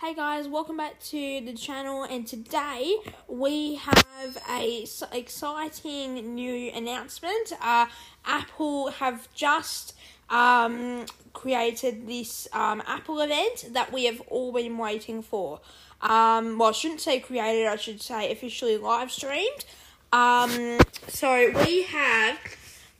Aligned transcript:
Hey 0.00 0.12
guys, 0.12 0.48
welcome 0.48 0.76
back 0.76 0.98
to 1.04 1.40
the 1.40 1.52
channel, 1.52 2.02
and 2.02 2.26
today 2.26 2.96
we 3.28 3.76
have 3.76 4.36
a 4.50 4.84
exciting 5.12 6.34
new 6.34 6.72
announcement. 6.72 7.52
Uh, 7.62 7.86
Apple 8.24 8.90
have 8.90 9.32
just 9.34 9.94
um, 10.28 11.06
created 11.32 12.08
this 12.08 12.48
um, 12.52 12.82
Apple 12.88 13.20
event 13.20 13.72
that 13.72 13.92
we 13.92 14.06
have 14.06 14.20
all 14.22 14.52
been 14.52 14.76
waiting 14.78 15.22
for. 15.22 15.60
Um, 16.02 16.58
well, 16.58 16.70
I 16.70 16.72
shouldn't 16.72 17.00
say 17.00 17.20
created, 17.20 17.68
I 17.68 17.76
should 17.76 18.02
say 18.02 18.32
officially 18.32 18.76
live 18.76 19.12
streamed. 19.12 19.64
Um, 20.12 20.80
so 21.06 21.52
we 21.64 21.84
have 21.84 22.38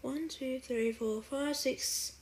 one, 0.00 0.28
two, 0.28 0.60
three, 0.60 0.92
four, 0.92 1.22
five, 1.22 1.56
six. 1.56 2.12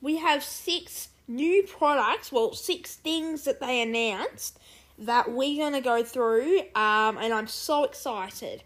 We 0.00 0.16
have 0.16 0.42
six 0.42 1.10
new 1.32 1.62
products, 1.64 2.30
well, 2.30 2.52
six 2.54 2.96
things 2.96 3.44
that 3.44 3.60
they 3.60 3.82
announced 3.82 4.58
that 4.98 5.32
we're 5.32 5.58
going 5.58 5.72
to 5.72 5.80
go 5.80 6.02
through, 6.02 6.60
um, 6.74 7.18
and 7.18 7.32
I'm 7.32 7.46
so 7.46 7.84
excited. 7.84 8.62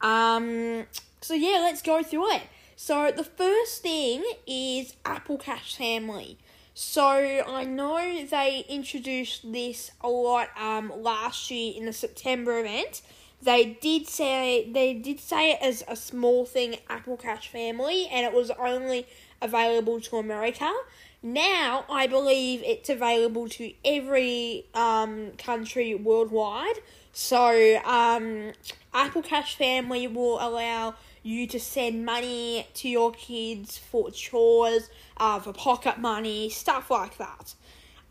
Um, 0.00 0.86
so, 1.20 1.34
yeah, 1.34 1.58
let's 1.60 1.82
go 1.82 2.02
through 2.02 2.32
it. 2.32 2.42
So, 2.76 3.10
the 3.14 3.24
first 3.24 3.82
thing 3.82 4.22
is 4.46 4.94
Apple 5.04 5.38
Cash 5.38 5.76
Family. 5.76 6.38
So, 6.74 7.02
I 7.02 7.64
know 7.64 8.24
they 8.24 8.64
introduced 8.68 9.50
this 9.52 9.90
a 10.00 10.08
lot 10.08 10.48
um, 10.58 10.92
last 10.96 11.50
year 11.50 11.74
in 11.76 11.86
the 11.86 11.92
September 11.92 12.60
event. 12.60 13.02
They 13.42 13.78
did 13.80 14.06
say 14.06 14.70
they 14.70 14.92
did 14.92 15.18
say 15.18 15.52
it 15.52 15.58
as 15.62 15.82
a 15.88 15.96
small 15.96 16.44
thing, 16.44 16.76
Apple 16.90 17.16
Cash 17.16 17.48
Family, 17.48 18.06
and 18.06 18.26
it 18.26 18.34
was 18.34 18.50
only 18.50 19.06
available 19.40 19.98
to 20.02 20.16
America. 20.16 20.70
Now 21.22 21.84
I 21.90 22.06
believe 22.06 22.62
it's 22.64 22.88
available 22.88 23.48
to 23.50 23.72
every 23.84 24.66
um, 24.74 25.32
country 25.32 25.94
worldwide. 25.94 26.76
So 27.12 27.80
um, 27.84 28.52
Apple 28.94 29.22
Cash 29.22 29.56
Family 29.56 30.06
will 30.06 30.38
allow 30.40 30.94
you 31.22 31.46
to 31.48 31.60
send 31.60 32.04
money 32.04 32.66
to 32.74 32.88
your 32.88 33.12
kids 33.12 33.76
for 33.76 34.10
chores, 34.10 34.88
uh, 35.18 35.38
for 35.40 35.52
pocket 35.52 35.98
money, 35.98 36.48
stuff 36.48 36.90
like 36.90 37.18
that. 37.18 37.54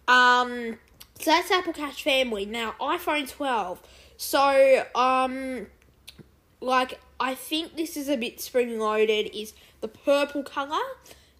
Um, 0.07 0.77
so 1.19 1.31
that's 1.31 1.49
Apple 1.49 1.73
Cash 1.73 2.03
Family. 2.03 2.45
Now 2.45 2.75
iPhone 2.79 3.27
12. 3.27 3.81
So 4.17 4.85
um, 4.93 5.67
like 6.61 6.99
I 7.19 7.35
think 7.35 7.75
this 7.75 7.97
is 7.97 8.07
a 8.09 8.17
bit 8.17 8.39
spring 8.39 8.77
loaded. 8.79 9.35
Is 9.35 9.53
the 9.81 9.87
purple 9.87 10.43
color? 10.43 10.77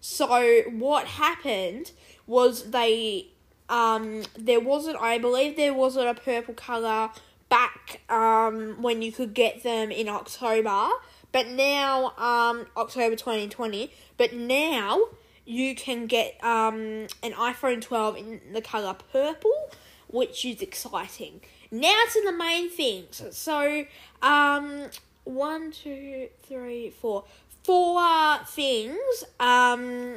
So 0.00 0.62
what 0.70 1.06
happened 1.06 1.92
was 2.26 2.70
they 2.70 3.28
um 3.68 4.22
there 4.36 4.60
wasn't 4.60 4.98
I 5.00 5.18
believe 5.18 5.56
there 5.56 5.74
wasn't 5.74 6.08
a 6.08 6.14
purple 6.14 6.54
color 6.54 7.10
back 7.48 8.00
um 8.08 8.82
when 8.82 9.02
you 9.02 9.12
could 9.12 9.34
get 9.34 9.62
them 9.62 9.90
in 9.90 10.08
October, 10.08 10.88
but 11.32 11.48
now 11.48 12.12
um 12.16 12.66
October 12.76 13.14
2020, 13.14 13.92
but 14.16 14.32
now 14.32 15.00
you 15.44 15.74
can 15.74 16.06
get 16.06 16.42
um 16.42 17.06
an 17.22 17.32
iPhone 17.32 17.80
12 17.82 18.16
in 18.16 18.40
the 18.52 18.62
color 18.62 18.96
purple, 19.12 19.70
which 20.08 20.44
is 20.44 20.62
exciting. 20.62 21.40
Now 21.70 22.02
to 22.12 22.22
the 22.24 22.32
main 22.32 22.70
things. 22.70 23.22
So 23.32 23.84
um 24.22 24.86
one, 25.24 25.70
two, 25.70 26.28
three, 26.42 26.90
four 26.90 27.24
four 27.62 28.38
things, 28.46 29.24
um, 29.38 30.16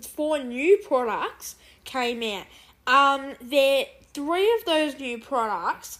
four 0.00 0.38
new 0.38 0.78
products 0.78 1.56
came 1.84 2.22
out. 2.22 2.46
Um, 2.86 3.34
there, 3.40 3.86
three 4.12 4.52
of 4.54 4.64
those 4.64 4.98
new 4.98 5.18
products 5.18 5.98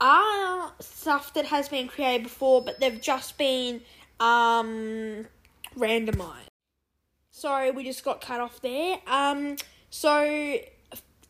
are 0.00 0.72
stuff 0.80 1.34
that 1.34 1.46
has 1.46 1.68
been 1.68 1.88
created 1.88 2.24
before, 2.24 2.62
but 2.62 2.80
they've 2.80 3.00
just 3.00 3.36
been 3.38 3.82
um 4.18 5.26
randomized. 5.76 6.46
Sorry, 7.30 7.70
we 7.70 7.84
just 7.84 8.04
got 8.04 8.20
cut 8.20 8.40
off 8.40 8.60
there. 8.60 8.98
Um, 9.06 9.56
so 9.88 10.58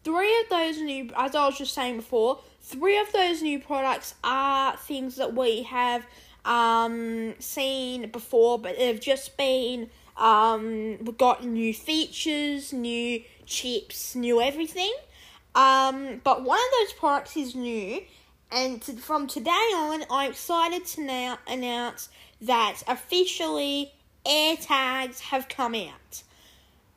three 0.02 0.40
of 0.40 0.48
those 0.48 0.78
new, 0.78 1.10
as 1.16 1.34
I 1.34 1.46
was 1.46 1.58
just 1.58 1.74
saying 1.74 1.96
before, 1.96 2.40
three 2.62 2.98
of 2.98 3.12
those 3.12 3.42
new 3.42 3.58
products 3.60 4.14
are 4.24 4.76
things 4.76 5.16
that 5.16 5.34
we 5.34 5.62
have 5.64 6.06
um, 6.44 7.34
seen 7.38 8.10
before, 8.10 8.58
but 8.58 8.78
they've 8.78 9.00
just 9.00 9.36
been 9.36 9.90
um, 10.20 10.98
we've 11.02 11.16
got 11.16 11.44
new 11.44 11.72
features, 11.72 12.72
new 12.72 13.22
chips, 13.46 14.14
new 14.14 14.40
everything. 14.40 14.92
Um, 15.54 16.20
but 16.22 16.44
one 16.44 16.58
of 16.58 16.78
those 16.78 16.92
products 16.92 17.36
is 17.36 17.54
new, 17.54 18.02
and 18.52 18.80
to, 18.82 18.92
from 18.92 19.26
today 19.26 19.50
on, 19.50 20.04
I'm 20.10 20.30
excited 20.30 20.84
to 20.86 21.02
now 21.02 21.38
announce 21.48 22.10
that 22.42 22.82
officially 22.86 23.92
AirTags 24.26 25.20
have 25.20 25.48
come 25.48 25.74
out. 25.74 26.22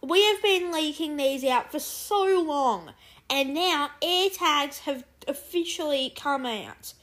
We 0.01 0.21
have 0.31 0.41
been 0.43 0.71
leaking 0.71 1.15
these 1.15 1.45
out 1.45 1.71
for 1.71 1.79
so 1.79 2.43
long, 2.45 2.91
and 3.29 3.53
now 3.53 3.89
AirTags 4.01 4.79
have 4.79 5.05
officially 5.27 6.13
come 6.15 6.45
out. 6.45 6.93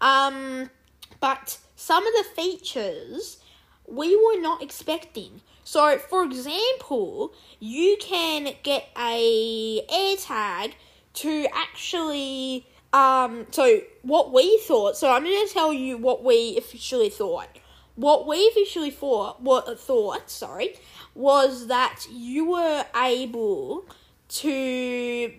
Um, 0.00 0.70
but 1.20 1.58
some 1.78 2.04
of 2.04 2.12
the 2.12 2.24
features 2.34 3.38
we 3.86 4.16
were 4.16 4.40
not 4.40 4.60
expecting. 4.60 5.40
So, 5.62 5.96
for 5.96 6.24
example, 6.24 7.32
you 7.60 7.96
can 8.00 8.52
get 8.64 8.88
a 8.98 9.82
AirTag 9.88 10.72
to 11.14 11.46
actually 11.54 12.66
um 12.92 13.46
so 13.50 13.80
what 14.02 14.32
we 14.32 14.60
thought. 14.66 14.96
So 14.96 15.10
I'm 15.10 15.22
going 15.22 15.46
to 15.46 15.52
tell 15.54 15.72
you 15.72 15.96
what 15.96 16.24
we 16.24 16.56
officially 16.58 17.10
thought. 17.10 17.48
What 17.94 18.26
we 18.26 18.48
officially 18.48 18.90
thought, 18.90 19.40
what 19.40 19.78
thought, 19.78 20.30
sorry, 20.30 20.74
was 21.14 21.68
that 21.68 22.06
you 22.10 22.50
were 22.50 22.84
able 22.96 23.86
to 24.28 25.32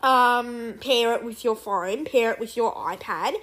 um 0.00 0.74
pair 0.80 1.14
it 1.14 1.24
with 1.24 1.42
your 1.42 1.56
phone, 1.56 2.04
pair 2.04 2.30
it 2.30 2.38
with 2.38 2.56
your 2.56 2.72
iPad, 2.74 3.34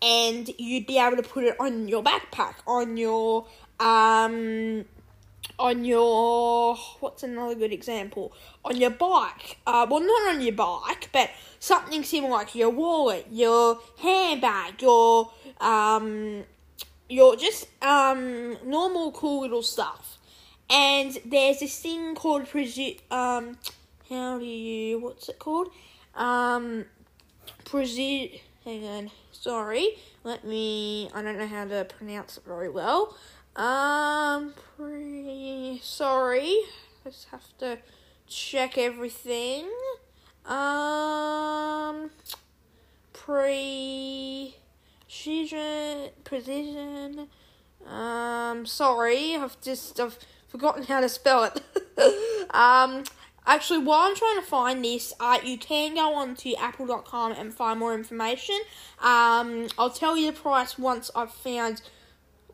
and 0.00 0.48
you'd 0.58 0.86
be 0.86 0.98
able 0.98 1.16
to 1.16 1.22
put 1.22 1.44
it 1.44 1.56
on 1.58 1.88
your 1.88 2.02
backpack, 2.02 2.54
on 2.66 2.96
your 2.96 3.46
um 3.80 4.84
on 5.58 5.84
your 5.84 6.76
what's 7.00 7.22
another 7.22 7.54
good 7.54 7.72
example? 7.72 8.32
On 8.64 8.76
your 8.76 8.90
bike. 8.90 9.58
Uh 9.66 9.86
well 9.88 10.00
not 10.00 10.34
on 10.34 10.40
your 10.40 10.54
bike 10.54 11.08
but 11.12 11.30
something 11.58 12.04
similar 12.04 12.32
like 12.32 12.54
your 12.54 12.70
wallet 12.70 13.26
your 13.30 13.78
handbag 13.98 14.80
your 14.80 15.32
um 15.60 16.44
your 17.08 17.36
just 17.36 17.66
um 17.82 18.56
normal 18.64 19.12
cool 19.12 19.42
little 19.42 19.62
stuff. 19.62 20.18
And 20.70 21.18
there's 21.24 21.60
this 21.60 21.80
thing 21.80 22.14
called 22.14 22.44
presi- 22.44 23.00
um 23.10 23.58
how 24.08 24.38
do 24.38 24.44
you 24.44 25.00
what's 25.00 25.28
it 25.28 25.38
called? 25.38 25.70
Um 26.14 26.84
presi- 27.64 28.40
hang 28.64 28.84
on 28.84 29.10
sorry 29.40 29.98
let 30.24 30.44
me 30.44 31.08
i 31.14 31.22
don't 31.22 31.38
know 31.38 31.46
how 31.46 31.64
to 31.64 31.86
pronounce 31.96 32.36
it 32.36 32.44
very 32.44 32.68
well 32.68 33.16
um, 33.58 34.54
pre. 34.76 35.80
Sorry, 35.82 36.60
just 37.02 37.26
have 37.30 37.58
to 37.58 37.78
check 38.28 38.78
everything. 38.78 39.68
Um, 40.46 42.10
pre. 43.12 44.54
Precision. 45.00 46.10
Precision. 46.22 47.26
Um, 47.84 48.64
sorry, 48.64 49.34
I've 49.34 49.60
just 49.60 49.98
I've 49.98 50.18
forgotten 50.46 50.84
how 50.84 51.00
to 51.00 51.08
spell 51.08 51.42
it. 51.42 51.60
um, 52.54 53.02
actually, 53.48 53.78
while 53.78 54.08
I'm 54.08 54.14
trying 54.14 54.36
to 54.36 54.46
find 54.46 54.84
this, 54.84 55.12
uh, 55.18 55.38
you 55.42 55.58
can 55.58 55.94
go 55.94 56.14
on 56.14 56.36
to 56.36 56.54
apple.com 56.54 57.32
and 57.32 57.52
find 57.52 57.80
more 57.80 57.94
information. 57.94 58.60
Um, 59.00 59.66
I'll 59.76 59.90
tell 59.90 60.16
you 60.16 60.30
the 60.30 60.38
price 60.38 60.78
once 60.78 61.10
I've 61.16 61.32
found 61.32 61.82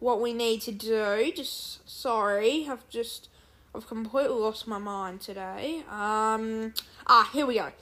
what 0.04 0.20
we 0.20 0.32
need 0.32 0.60
to 0.62 0.72
do. 0.72 1.32
Just 1.34 1.88
sorry, 1.88 2.66
I've 2.70 2.88
just 2.88 3.28
I've 3.74 3.86
completely 3.86 4.36
lost 4.36 4.66
my 4.68 4.78
mind 4.78 5.20
today. 5.20 5.82
Um 5.90 6.74
ah, 7.06 7.30
here 7.32 7.46
we 7.46 7.54
go. 7.54 7.72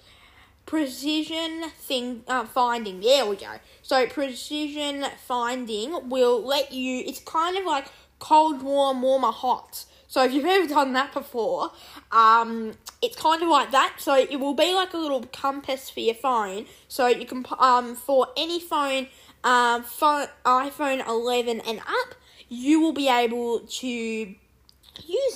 Precision 0.65 1.71
thing 1.71 2.23
uh, 2.29 2.45
finding. 2.45 3.01
There 3.01 3.27
we 3.27 3.37
go. 3.37 3.55
So 3.83 4.07
precision 4.07 5.05
finding 5.27 6.09
will 6.09 6.41
let 6.43 6.73
you. 6.73 7.03
It's 7.05 7.21
kind 7.21 7.57
of 7.57 7.65
like 7.65 7.87
cold, 8.21 8.63
warm, 8.63 9.03
warmer, 9.03 9.33
hot. 9.33 9.85
So 10.13 10.23
if 10.23 10.35
you've 10.35 10.45
ever 10.45 10.67
done 10.67 10.93
that 10.93 11.15
before, 11.15 11.73
um, 12.11 12.75
it's 13.01 13.17
kind 13.17 13.43
of 13.43 13.49
like 13.49 13.71
that. 13.71 13.95
So 13.97 14.15
it 14.15 14.39
will 14.39 14.53
be 14.53 14.75
like 14.75 14.93
a 14.93 14.99
little 14.99 15.23
compass 15.33 15.89
for 15.89 16.01
your 16.01 16.15
phone. 16.15 16.67
So 16.87 17.07
you 17.07 17.25
can 17.25 17.47
um 17.59 17.95
for 17.95 18.27
any 18.37 18.61
phone 18.61 19.07
um, 19.43 19.83
phone, 19.85 20.27
iPhone 20.45 21.09
11 21.09 21.61
and 21.61 21.79
up, 21.79 22.15
you 22.51 22.79
will 22.79 22.93
be 22.93 23.09
able 23.09 23.61
to 23.61 23.89
use 23.89 24.37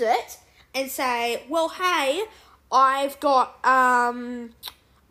it 0.01 0.41
and 0.75 0.91
say, 0.91 1.45
well, 1.49 1.71
hey, 1.71 2.25
I've 2.71 3.19
got, 3.19 3.65
um, 3.65 4.51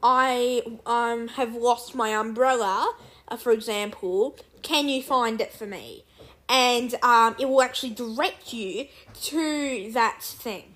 I 0.04 0.62
um 0.86 1.30
have 1.30 1.56
lost 1.56 1.96
my 1.96 2.10
umbrella, 2.10 2.94
uh, 3.30 3.36
for 3.36 3.52
example, 3.52 4.38
can 4.62 4.90
you 4.90 5.02
find 5.02 5.42
it 5.42 5.52
for 5.52 5.66
me? 5.66 6.04
And 6.48 6.94
um, 7.04 7.36
it 7.40 7.50
will 7.50 7.62
actually 7.62 7.92
direct 7.92 8.54
you 8.54 8.88
to 9.24 9.92
that 9.94 10.22
thing. 10.22 10.76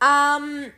Um, 0.00 0.72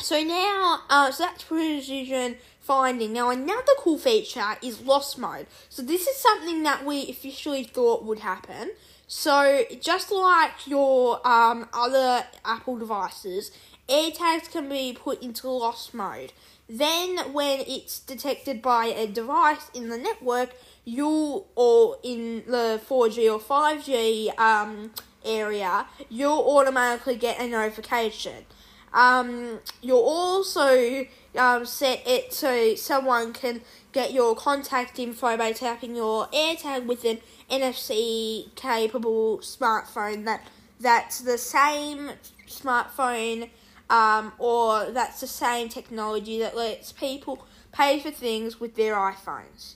so 0.00 0.22
now, 0.22 0.80
uh, 0.88 1.10
so 1.10 1.24
that's 1.24 1.44
precision 1.44 2.36
finding. 2.60 3.12
Now, 3.12 3.30
another 3.30 3.72
cool 3.78 3.98
feature 3.98 4.56
is 4.62 4.80
lost 4.80 5.18
mode. 5.18 5.46
So 5.68 5.82
this 5.82 6.06
is 6.06 6.16
something 6.16 6.62
that 6.62 6.84
we 6.84 7.08
officially 7.08 7.64
thought 7.64 8.04
would 8.04 8.20
happen. 8.20 8.72
So 9.06 9.64
just 9.80 10.12
like 10.12 10.66
your 10.66 11.26
um, 11.26 11.68
other 11.74 12.24
Apple 12.44 12.78
devices, 12.78 13.50
AirTags 13.88 14.50
can 14.52 14.68
be 14.68 14.96
put 14.98 15.20
into 15.20 15.48
lost 15.48 15.92
mode. 15.92 16.32
Then, 16.68 17.32
when 17.32 17.64
it's 17.66 17.98
detected 17.98 18.62
by 18.62 18.86
a 18.86 19.08
device 19.08 19.68
in 19.74 19.88
the 19.88 19.98
network, 19.98 20.50
you 20.84 21.44
or 21.54 21.98
in 22.02 22.44
the 22.46 22.80
4G 22.88 23.32
or 23.32 23.38
5G 23.38 24.38
um, 24.38 24.92
area, 25.24 25.86
you'll 26.08 26.44
automatically 26.56 27.16
get 27.16 27.40
a 27.40 27.48
notification. 27.48 28.44
Um, 28.92 29.60
you'll 29.82 29.98
also 29.98 31.06
um, 31.36 31.64
set 31.64 32.02
it 32.06 32.32
so 32.32 32.74
someone 32.74 33.32
can 33.32 33.60
get 33.92 34.12
your 34.12 34.34
contact 34.34 34.98
info 34.98 35.36
by 35.36 35.52
tapping 35.52 35.94
your 35.94 36.26
AirTag 36.28 36.86
with 36.86 37.04
an 37.04 37.18
NFC 37.50 38.54
capable 38.56 39.38
smartphone 39.38 40.24
that 40.24 40.46
that's 40.80 41.20
the 41.20 41.38
same 41.38 42.12
smartphone 42.46 43.50
um, 43.90 44.32
or 44.38 44.90
that's 44.90 45.20
the 45.20 45.26
same 45.26 45.68
technology 45.68 46.38
that 46.38 46.56
lets 46.56 46.92
people 46.92 47.46
pay 47.72 48.00
for 48.00 48.10
things 48.10 48.58
with 48.58 48.76
their 48.76 48.94
iPhones. 48.94 49.74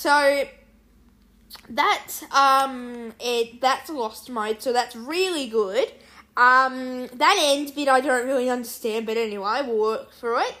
So 0.00 0.44
that's 1.68 2.22
um 2.32 3.12
it 3.20 3.60
that's 3.60 3.90
lost 3.90 4.30
mode, 4.30 4.62
so 4.62 4.72
that's 4.72 4.96
really 4.96 5.46
good. 5.46 5.92
Um, 6.38 7.06
that 7.08 7.36
end 7.38 7.74
bit 7.74 7.86
I 7.86 8.00
don't 8.00 8.26
really 8.26 8.48
understand, 8.48 9.04
but 9.04 9.18
anyway, 9.18 9.60
we'll 9.62 9.78
work 9.78 10.12
through 10.14 10.40
it. 10.40 10.54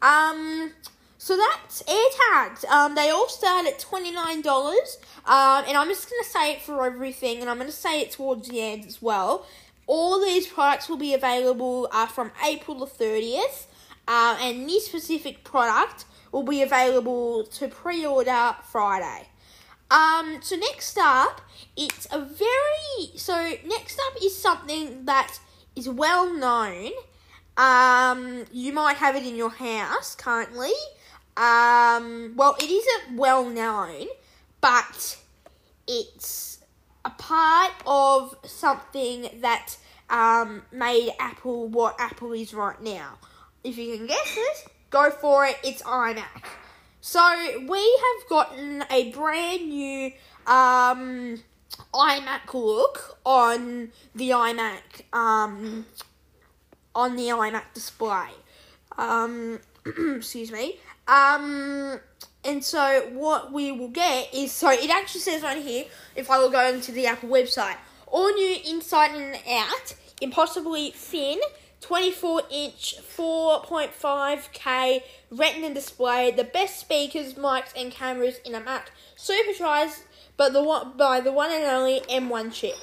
Um, 0.00 0.72
so 1.18 1.36
that's 1.36 1.82
AirTags. 1.82 2.64
Um, 2.70 2.94
they 2.94 3.10
all 3.10 3.28
start 3.28 3.66
at 3.66 3.78
twenty 3.78 4.12
nine 4.12 4.40
dollars. 4.40 4.96
Um, 5.26 5.64
and 5.68 5.76
I'm 5.76 5.88
just 5.88 6.08
gonna 6.08 6.24
say 6.24 6.52
it 6.52 6.62
for 6.62 6.86
everything, 6.86 7.42
and 7.42 7.50
I'm 7.50 7.58
gonna 7.58 7.72
say 7.72 8.00
it 8.00 8.12
towards 8.12 8.48
the 8.48 8.62
end 8.62 8.86
as 8.86 9.02
well. 9.02 9.44
All 9.86 10.24
these 10.24 10.46
products 10.46 10.88
will 10.88 10.96
be 10.96 11.12
available 11.12 11.90
uh, 11.92 12.06
from 12.06 12.32
April 12.42 12.78
the 12.78 12.86
thirtieth, 12.86 13.66
uh, 14.08 14.38
and 14.40 14.68
this 14.68 14.86
specific 14.86 15.44
product 15.44 16.04
will 16.32 16.42
be 16.42 16.62
available 16.62 17.44
to 17.44 17.68
pre-order 17.68 18.56
Friday. 18.70 19.28
Um, 19.90 20.40
so 20.42 20.56
next 20.56 20.98
up, 20.98 21.40
it's 21.76 22.06
a 22.10 22.20
very 22.20 23.16
so 23.16 23.34
next 23.64 24.00
up 24.08 24.22
is 24.22 24.36
something 24.36 25.04
that 25.04 25.38
is 25.76 25.88
well 25.88 26.32
known. 26.32 26.90
Um, 27.56 28.44
you 28.52 28.72
might 28.72 28.96
have 28.96 29.14
it 29.16 29.24
in 29.24 29.36
your 29.36 29.50
house 29.50 30.14
currently. 30.14 30.72
Um, 31.36 32.32
well, 32.36 32.56
it 32.58 32.70
isn't 32.70 33.16
well 33.16 33.48
known, 33.48 34.06
but 34.60 35.18
it's 35.86 36.58
a 37.04 37.10
part 37.10 37.72
of 37.86 38.36
something 38.44 39.28
that 39.40 39.76
um, 40.10 40.62
made 40.72 41.12
Apple 41.18 41.68
what 41.68 41.94
Apple 41.98 42.32
is 42.32 42.52
right 42.52 42.80
now. 42.82 43.18
If 43.66 43.78
you 43.78 43.96
can 43.96 44.06
guess 44.06 44.36
it, 44.36 44.68
go 44.90 45.10
for 45.10 45.44
it. 45.44 45.58
It's 45.64 45.82
iMac. 45.82 46.44
So 47.00 47.20
we 47.68 48.00
have 48.04 48.28
gotten 48.28 48.84
a 48.88 49.10
brand 49.10 49.68
new 49.68 50.12
um, 50.46 51.42
iMac 51.92 52.54
look 52.54 53.18
on 53.26 53.90
the 54.14 54.30
iMac 54.30 55.12
um, 55.12 55.84
on 56.94 57.16
the 57.16 57.24
iMac 57.24 57.74
display. 57.74 58.28
Um, 58.96 59.58
excuse 60.14 60.52
me. 60.52 60.76
Um, 61.08 61.98
and 62.44 62.62
so 62.62 63.10
what 63.14 63.52
we 63.52 63.72
will 63.72 63.88
get 63.88 64.32
is 64.32 64.52
so 64.52 64.70
it 64.70 64.90
actually 64.90 65.22
says 65.22 65.42
right 65.42 65.60
here 65.60 65.86
if 66.14 66.30
I 66.30 66.38
will 66.38 66.50
go 66.50 66.68
into 66.68 66.92
the 66.92 67.08
Apple 67.08 67.30
website, 67.30 67.78
all 68.06 68.32
new 68.32 68.58
inside 68.64 69.10
and 69.10 69.36
out, 69.50 69.96
impossibly 70.20 70.92
thin. 70.92 71.40
24 71.80 72.42
inch 72.50 72.96
4.5k 73.16 75.02
retina 75.30 75.74
display, 75.74 76.30
the 76.30 76.44
best 76.44 76.80
speakers, 76.80 77.34
mics, 77.34 77.72
and 77.76 77.92
cameras 77.92 78.38
in 78.44 78.54
a 78.54 78.60
Mac. 78.60 78.90
Supercharged 79.16 80.00
but 80.36 80.52
the 80.52 80.62
one 80.62 80.96
by 80.96 81.20
the 81.20 81.32
one 81.32 81.50
and 81.50 81.64
only 81.64 82.00
M1 82.00 82.52
chip. 82.52 82.76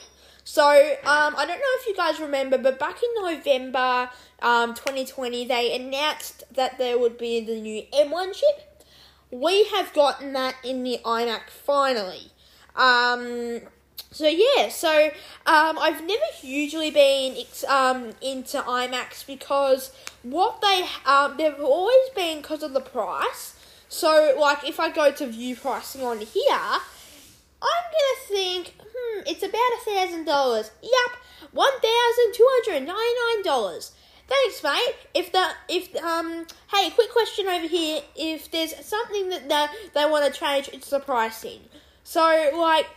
So 0.43 0.63
um, 0.63 1.35
I 1.37 1.45
don't 1.47 1.59
know 1.59 1.73
if 1.79 1.87
you 1.87 1.95
guys 1.95 2.19
remember, 2.19 2.57
but 2.57 2.77
back 2.77 2.97
in 3.01 3.23
November 3.23 4.09
um, 4.41 4.73
2020, 4.73 5.45
they 5.45 5.75
announced 5.75 6.43
that 6.53 6.77
there 6.77 6.99
would 6.99 7.17
be 7.17 7.39
the 7.39 7.59
new 7.59 7.83
M1 7.93 8.33
chip. 8.33 8.85
We 9.31 9.65
have 9.65 9.93
gotten 9.93 10.33
that 10.33 10.55
in 10.63 10.83
the 10.83 10.99
iMac 11.05 11.49
finally. 11.49 12.31
Um, 12.75 13.61
so 14.11 14.27
yeah, 14.27 14.69
so 14.69 15.07
um, 15.45 15.77
I've 15.79 16.05
never 16.05 16.25
hugely 16.39 16.91
been 16.91 17.35
um, 17.67 18.11
into 18.21 18.59
iMacs 18.59 19.25
because 19.25 19.91
what 20.21 20.61
they 20.61 20.85
um, 21.05 21.35
they've 21.37 21.59
always 21.59 22.09
been 22.15 22.41
because 22.41 22.63
of 22.63 22.73
the 22.73 22.81
price. 22.81 23.55
So 23.89 24.35
like 24.39 24.67
if 24.67 24.79
I 24.79 24.91
go 24.91 25.11
to 25.11 25.27
view 25.27 25.55
pricing 25.55 26.03
on 26.03 26.19
here, 26.19 26.53
I'm 26.53 27.85
gonna 27.91 28.27
think, 28.27 28.73
hmm, 28.79 29.21
it's 29.25 29.43
about 29.43 29.55
a 29.55 29.85
thousand 29.85 30.25
dollars. 30.25 30.71
Yup, 30.81 31.11
one 31.51 31.73
thousand 31.73 32.33
two 32.33 32.47
hundred 32.49 32.85
ninety 32.85 33.35
nine 33.35 33.43
dollars. 33.43 33.93
Thanks, 34.27 34.63
mate. 34.63 34.95
If 35.13 35.31
the 35.31 35.49
if 35.69 35.95
um 36.03 36.45
hey, 36.71 36.89
quick 36.91 37.11
question 37.11 37.47
over 37.47 37.67
here. 37.67 38.01
If 38.15 38.51
there's 38.51 38.73
something 38.85 39.29
that 39.29 39.49
they 39.49 39.67
they 39.93 40.09
want 40.09 40.31
to 40.31 40.39
change, 40.39 40.69
it's 40.71 40.89
the 40.89 40.99
pricing. 40.99 41.61
So 42.03 42.51
like, 42.55 42.87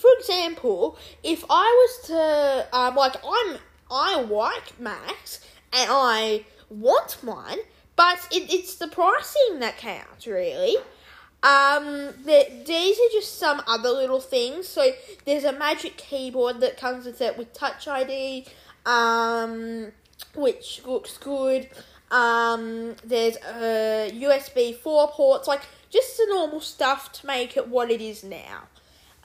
for 0.00 0.10
example, 0.18 0.96
if 1.22 1.44
I 1.48 1.64
was 1.98 2.06
to 2.08 2.76
um 2.76 2.94
like 2.96 3.16
I'm 3.16 3.58
I 3.90 4.20
like 4.22 4.78
Max 4.78 5.40
and 5.72 5.90
I 5.90 6.44
want 6.70 7.18
one, 7.22 7.58
but 7.96 8.18
it, 8.30 8.52
it's 8.52 8.76
the 8.76 8.88
pricing 8.88 9.60
that 9.60 9.78
counts 9.78 10.26
really. 10.26 10.76
Um, 11.42 11.84
the, 12.24 12.46
these 12.66 12.96
are 12.98 13.12
just 13.12 13.38
some 13.38 13.62
other 13.66 13.90
little 13.90 14.20
things. 14.20 14.66
So 14.66 14.90
there's 15.24 15.44
a 15.44 15.52
magic 15.52 15.96
keyboard 15.96 16.60
that 16.60 16.76
comes 16.76 17.06
with 17.06 17.20
it 17.20 17.38
with 17.38 17.52
Touch 17.52 17.86
ID, 17.86 18.46
um, 18.84 19.92
which 20.34 20.82
looks 20.84 21.16
good. 21.18 21.68
Um, 22.10 22.96
there's 23.04 23.36
a 23.36 24.10
USB 24.12 24.74
4 24.74 25.08
ports, 25.08 25.46
like 25.46 25.62
just 25.90 26.16
the 26.16 26.26
normal 26.28 26.60
stuff 26.60 27.12
to 27.12 27.26
make 27.26 27.56
it 27.56 27.68
what 27.68 27.90
it 27.90 28.00
is 28.00 28.24
now. 28.24 28.64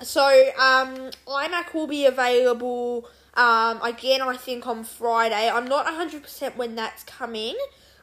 So, 0.02 0.26
um, 0.58 1.12
iMac 1.28 1.74
will 1.74 1.88
be 1.88 2.06
available, 2.06 3.08
um, 3.36 3.82
again, 3.82 4.22
I 4.22 4.36
think 4.36 4.68
on 4.68 4.84
Friday. 4.84 5.50
I'm 5.50 5.66
not 5.66 5.86
100% 5.86 6.56
when 6.56 6.76
that's 6.76 7.04
coming. 7.04 7.56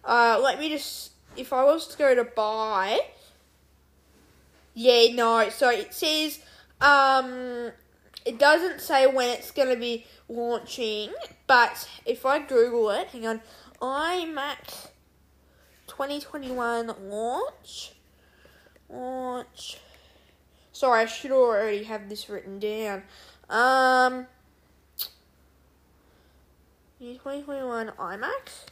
Uh, 0.05 0.41
let 0.43 0.59
me 0.59 0.69
just, 0.69 1.11
if 1.37 1.53
I 1.53 1.65
was 1.65 1.87
to 1.89 1.99
go 1.99 2.15
to 2.15 2.25
buy, 2.25 3.01
yeah, 4.75 5.15
no. 5.15 5.49
So 5.51 5.69
it 5.71 5.93
says 5.93 6.41
um, 6.81 7.73
it 8.25 8.39
doesn't 8.39 8.81
say 8.81 9.07
when 9.07 9.29
it's 9.29 9.51
going 9.51 9.69
to 9.69 9.77
be 9.77 10.07
launching, 10.29 11.11
but 11.47 11.89
if 12.07 12.25
I 12.25 12.39
Google 12.39 12.91
it, 12.91 13.09
hang 13.09 13.27
on, 13.27 13.41
iMac 13.81 14.89
2021 15.87 16.95
launch, 17.09 17.93
launch. 18.89 19.79
Sorry, 20.81 21.03
I 21.03 21.05
should 21.05 21.31
already 21.31 21.85
have 21.85 22.09
this 22.09 22.31
written 22.31 22.59
down. 22.59 23.03
Um, 23.51 24.27
2021 26.99 27.93
iMacs. 27.99 28.65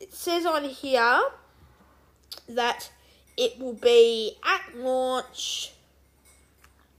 It 0.00 0.12
says 0.12 0.44
on 0.44 0.64
here 0.64 1.22
that 2.48 2.90
it 3.36 3.56
will 3.60 3.74
be 3.74 4.36
at 4.44 4.76
launch. 4.76 5.74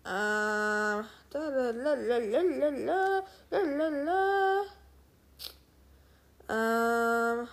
Um, 0.05 1.05
la, 1.33 1.41
la, 1.41 1.71
la, 1.71 1.93
la, 1.93 2.17
la, 2.17 2.39
la, 2.39 3.21
la, 3.51 3.59
la, 3.59 4.63
la. 6.47 7.39
Um, 7.41 7.49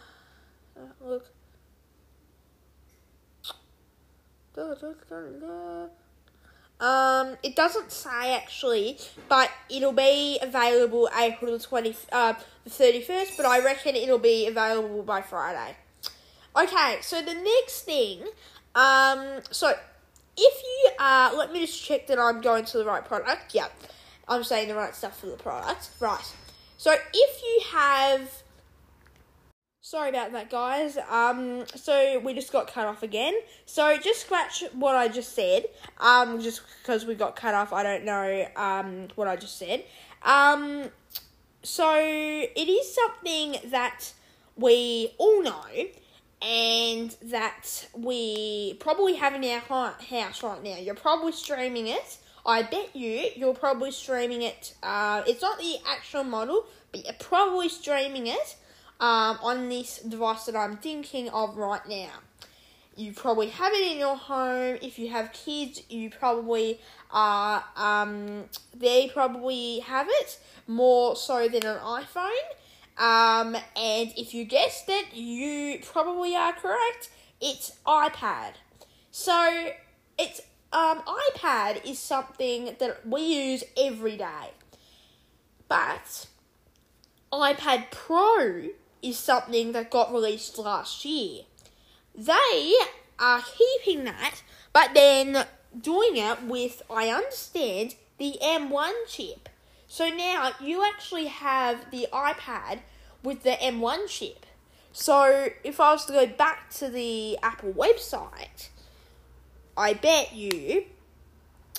look. 1.00 1.26
Da, 4.54 4.74
da, 4.74 4.92
da, 5.08 5.20
da. 5.40 5.88
Um, 6.80 7.36
it 7.42 7.54
doesn't 7.56 7.92
say 7.92 8.34
actually, 8.34 8.98
but 9.28 9.50
it'll 9.68 9.92
be 9.92 10.38
available 10.40 11.10
April 11.14 11.52
the 11.52 11.62
twenty, 11.62 11.94
uh, 12.10 12.32
the 12.64 12.70
thirty 12.70 13.02
first. 13.02 13.36
But 13.36 13.44
I 13.46 13.62
reckon 13.62 13.94
it'll 13.96 14.18
be 14.18 14.46
available 14.46 15.02
by 15.02 15.20
Friday. 15.20 15.76
Okay, 16.56 16.98
so 17.02 17.20
the 17.22 17.34
next 17.34 17.82
thing, 17.82 18.22
um, 18.74 19.40
so 19.50 19.74
if 20.36 20.62
you 20.62 20.90
uh, 20.98 21.32
let 21.36 21.52
me 21.52 21.60
just 21.60 21.84
check 21.84 22.06
that 22.06 22.18
I'm 22.18 22.40
going 22.40 22.64
to 22.64 22.78
the 22.78 22.84
right 22.84 23.04
product. 23.04 23.54
Yeah, 23.54 23.68
I'm 24.26 24.42
saying 24.42 24.68
the 24.68 24.74
right 24.74 24.94
stuff 24.94 25.20
for 25.20 25.26
the 25.26 25.36
product. 25.36 25.90
Right. 26.00 26.32
So 26.78 26.92
if 26.92 27.42
you 27.42 27.62
have, 27.72 28.39
sorry 29.90 30.08
about 30.08 30.30
that, 30.30 30.48
guys. 30.48 30.96
Um, 31.10 31.64
so 31.74 32.20
we 32.20 32.32
just 32.32 32.52
got 32.52 32.72
cut 32.72 32.86
off 32.86 33.02
again. 33.02 33.34
So 33.66 33.96
just 33.98 34.20
scratch 34.20 34.62
what 34.72 34.94
I 34.94 35.08
just 35.08 35.34
said. 35.34 35.64
Um, 35.98 36.40
just 36.40 36.62
because 36.80 37.04
we 37.04 37.16
got 37.16 37.34
cut 37.34 37.54
off, 37.54 37.72
I 37.72 37.82
don't 37.82 38.04
know 38.04 38.46
um 38.54 39.08
what 39.16 39.26
I 39.26 39.34
just 39.34 39.58
said. 39.58 39.82
Um, 40.22 40.90
so 41.64 41.92
it 41.96 42.68
is 42.68 42.94
something 42.94 43.56
that 43.70 44.12
we 44.56 45.12
all 45.18 45.42
know 45.42 45.64
and 46.40 47.16
that 47.22 47.88
we 47.92 48.74
probably 48.74 49.14
have 49.14 49.34
in 49.34 49.44
our 49.44 49.58
house 49.58 50.42
right 50.44 50.62
now. 50.62 50.76
You're 50.76 50.94
probably 50.94 51.32
streaming 51.32 51.88
it. 51.88 52.18
I 52.46 52.62
bet 52.62 52.94
you 52.94 53.30
you're 53.34 53.54
probably 53.54 53.90
streaming 53.90 54.42
it. 54.42 54.72
Uh, 54.84 55.22
it's 55.26 55.42
not 55.42 55.58
the 55.58 55.78
actual 55.88 56.22
model, 56.22 56.66
but 56.92 57.04
you're 57.04 57.14
probably 57.14 57.68
streaming 57.68 58.28
it 58.28 58.56
um, 59.00 59.38
on 59.42 59.68
this 59.68 59.98
device 59.98 60.44
that 60.44 60.54
I'm 60.54 60.76
thinking 60.76 61.28
of 61.30 61.56
right 61.56 61.86
now. 61.88 62.10
You 62.96 63.12
probably 63.12 63.48
have 63.48 63.72
it 63.72 63.92
in 63.92 63.98
your 63.98 64.16
home. 64.16 64.78
If 64.82 64.98
you 64.98 65.08
have 65.08 65.32
kids, 65.32 65.82
you 65.88 66.10
probably 66.10 66.80
are. 67.10 67.64
Um, 67.76 68.44
they 68.76 69.08
probably 69.08 69.80
have 69.80 70.06
it 70.08 70.38
more 70.66 71.16
so 71.16 71.48
than 71.48 71.64
an 71.64 71.78
iPhone. 71.78 72.28
Um, 72.98 73.56
and 73.74 74.12
if 74.16 74.34
you 74.34 74.44
guessed 74.44 74.84
it, 74.88 75.14
you 75.14 75.80
probably 75.82 76.36
are 76.36 76.52
correct. 76.52 77.08
It's 77.40 77.72
iPad. 77.86 78.52
So 79.10 79.70
it's 80.18 80.42
um, 80.72 81.02
iPad 81.02 81.84
is 81.88 81.98
something 81.98 82.76
that 82.78 83.06
we 83.06 83.22
use 83.22 83.64
every 83.78 84.18
day. 84.18 84.50
But 85.68 86.26
iPad 87.32 87.90
Pro 87.90 88.68
is 89.02 89.18
something 89.18 89.72
that 89.72 89.90
got 89.90 90.12
released 90.12 90.58
last 90.58 91.04
year. 91.04 91.42
They 92.14 92.74
are 93.18 93.42
keeping 93.42 94.04
that, 94.04 94.42
but 94.72 94.90
then 94.94 95.46
doing 95.78 96.16
it 96.16 96.42
with, 96.44 96.82
I 96.90 97.08
understand, 97.08 97.94
the 98.18 98.36
M1 98.42 98.92
chip. 99.06 99.48
So 99.88 100.08
now 100.08 100.52
you 100.60 100.84
actually 100.84 101.26
have 101.26 101.90
the 101.90 102.06
iPad 102.12 102.80
with 103.22 103.42
the 103.42 103.52
M1 103.52 104.08
chip. 104.08 104.46
So 104.92 105.48
if 105.64 105.80
I 105.80 105.92
was 105.92 106.04
to 106.06 106.12
go 106.12 106.26
back 106.26 106.70
to 106.74 106.88
the 106.88 107.38
Apple 107.42 107.72
website, 107.72 108.68
I 109.76 109.94
bet 109.94 110.34
you 110.34 110.84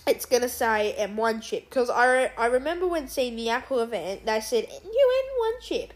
it's 0.07 0.25
gonna 0.25 0.49
say 0.49 0.95
M1 0.97 1.41
chip 1.41 1.69
because 1.69 1.89
I, 1.89 2.31
I 2.37 2.47
remember 2.47 2.87
when 2.87 3.07
seeing 3.07 3.35
the 3.35 3.49
Apple 3.49 3.79
event 3.79 4.25
they 4.25 4.39
said 4.39 4.67
new 4.83 5.23
M1 5.25 5.61
chip. 5.61 5.93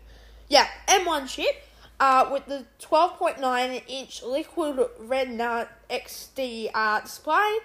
Yeah, 0.48 0.68
M1 0.88 1.28
chip. 1.28 1.64
Uh, 1.98 2.28
with 2.30 2.46
the 2.46 2.66
12.9 2.82 3.82
inch 3.88 4.22
liquid 4.22 4.86
retina 5.00 5.70
XD 5.90 6.70
uh, 6.74 7.00
display, 7.00 7.60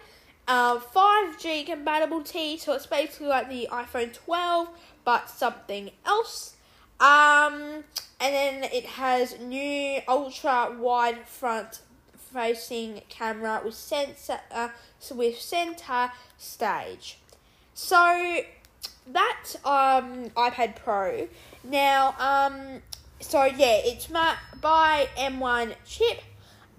uh, 0.46 0.78
5G 0.78 1.66
compatible 1.66 2.22
T, 2.22 2.56
so 2.56 2.72
it's 2.74 2.86
basically 2.86 3.26
like 3.26 3.48
the 3.48 3.68
iPhone 3.72 4.14
12 4.14 4.68
but 5.04 5.28
something 5.28 5.90
else. 6.06 6.54
Um, 7.00 7.82
and 8.20 8.34
then 8.34 8.64
it 8.64 8.84
has 8.84 9.40
new 9.40 10.00
ultra 10.06 10.76
wide 10.78 11.26
front 11.26 11.80
facing 12.32 13.02
camera 13.08 13.60
with 13.64 13.74
sensor 13.74 14.38
uh, 14.52 14.68
with 15.12 15.40
center 15.40 16.12
stage. 16.38 17.18
So 17.74 18.42
that 19.06 19.44
um 19.64 20.30
iPad 20.36 20.76
Pro. 20.76 21.28
Now 21.64 22.14
um 22.18 22.82
so 23.20 23.44
yeah, 23.44 23.80
it's 23.84 24.08
my 24.10 24.34
by 24.60 25.08
M1 25.16 25.74
chip. 25.86 26.22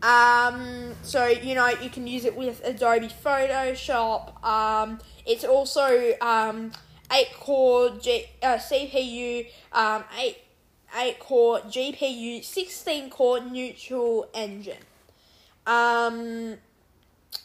Um 0.01 0.93
so 1.03 1.27
you 1.27 1.55
know 1.55 1.67
you 1.67 1.89
can 1.89 2.07
use 2.07 2.25
it 2.25 2.35
with 2.35 2.61
Adobe 2.63 3.09
Photoshop. 3.23 4.43
Um 4.43 4.99
it's 5.25 5.43
also 5.43 6.13
um 6.21 6.71
8 7.11 7.33
core 7.39 7.89
G, 7.99 8.25
uh, 8.41 8.55
CPU, 8.57 9.47
um, 9.73 10.03
8, 10.17 10.37
8 10.97 11.19
core 11.19 11.59
GPU, 11.59 12.43
16 12.43 13.09
core 13.09 13.41
neural 13.41 14.29
engine. 14.33 14.77
Um, 15.67 16.55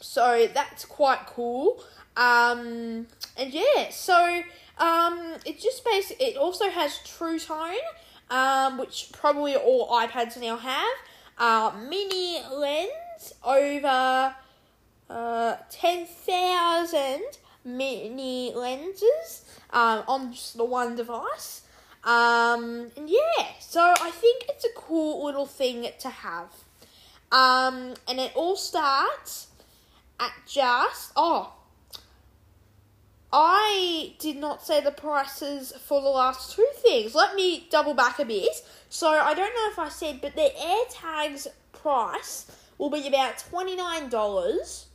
so 0.01 0.49
that's 0.55 0.85
quite 0.85 1.27
cool. 1.27 1.83
Um, 2.17 3.07
and 3.37 3.53
yeah, 3.53 3.91
so 3.91 4.43
um, 4.79 5.35
it 5.45 5.61
just 5.61 5.85
basically, 5.85 6.27
it 6.27 6.37
also 6.37 6.69
has 6.71 6.99
True 7.05 7.39
Tone, 7.39 7.75
um, 8.31 8.79
which 8.79 9.11
probably 9.13 9.57
all 9.57 9.89
iPads 9.91 10.41
now 10.41 10.57
have. 10.57 10.97
Uh, 11.39 11.73
mini 11.89 12.41
lens 12.51 13.35
over 13.45 14.35
uh, 15.11 15.57
10,000 15.71 17.21
mini 17.65 18.53
lenses 18.55 19.45
um, 19.71 20.03
on 20.09 20.33
just 20.33 20.57
the 20.57 20.65
one 20.65 20.97
device. 20.97 21.63
Um, 22.05 22.91
and 22.97 23.09
yeah, 23.11 23.47
so 23.61 23.81
I 23.83 24.11
think 24.11 24.45
it's 24.49 24.65
a 24.65 24.73
cool 24.77 25.25
little 25.25 25.47
thing 25.47 25.89
to 25.99 26.09
have. 26.09 26.51
Um, 27.33 27.95
and 28.09 28.21
it 28.21 28.33
all 28.37 28.57
starts 28.57 29.49
at 30.21 30.33
just 30.47 31.13
oh, 31.17 31.53
I 33.33 34.15
did 34.19 34.37
not 34.37 34.65
say 34.65 34.81
the 34.81 34.93
prices 34.93 35.73
for 35.85 36.01
the 36.01 36.09
last 36.09 36.55
two 36.55 36.69
things. 36.77 37.15
Let 37.15 37.35
me 37.35 37.67
double 37.71 37.95
back 37.95 38.19
a 38.19 38.25
bit. 38.25 38.65
So 38.89 39.09
I 39.09 39.35
don't 39.35 39.55
know 39.55 39.71
if 39.71 39.79
I 39.79 39.89
said, 39.89 40.21
but 40.21 40.37
the 40.37 40.51
AirTags 40.57 41.49
price 41.73 42.47
will 42.79 42.91
be 42.91 43.07
about 43.07 43.39
twenty 43.39 43.77
nine 43.77 44.09
dollars 44.09 44.87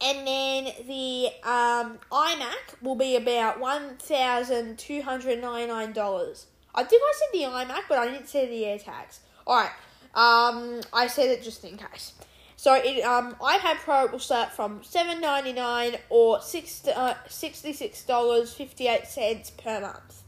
and 0.00 0.26
then 0.26 0.64
the 0.86 1.26
um, 1.42 1.98
iMac 2.12 2.80
will 2.82 2.94
be 2.94 3.16
about 3.16 3.58
one 3.58 3.96
thousand 3.96 4.78
two 4.78 5.02
hundred 5.02 5.40
ninety 5.40 5.66
nine 5.66 5.92
dollars. 5.92 6.46
I 6.74 6.84
think 6.84 7.02
I 7.04 7.12
said 7.16 7.28
the 7.32 7.46
iMac, 7.46 7.82
but 7.88 7.98
I 7.98 8.06
didn't 8.06 8.28
say 8.28 8.46
the 8.46 8.62
AirTags. 8.62 9.18
All 9.46 9.56
right, 9.56 9.70
um, 10.14 10.80
I 10.92 11.08
said 11.08 11.30
it 11.30 11.42
just 11.42 11.64
in 11.64 11.76
case. 11.76 12.12
So 12.58 12.74
it 12.74 13.04
um, 13.04 13.36
iPad 13.36 13.76
Pro 13.84 14.08
will 14.08 14.18
start 14.18 14.50
from 14.50 14.82
seven 14.82 15.20
ninety 15.20 15.52
nine 15.52 15.94
or 16.10 16.42
six 16.42 16.84
uh, 16.88 17.14
sixty 17.28 17.72
six 17.72 18.02
dollars 18.02 18.52
fifty 18.52 18.88
eight 18.88 19.06
cents 19.06 19.50
per 19.50 19.80
month. 19.80 20.24